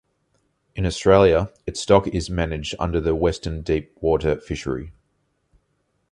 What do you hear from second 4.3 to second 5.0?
Fishery.